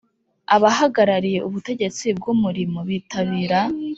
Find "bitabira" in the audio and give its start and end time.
2.89-3.59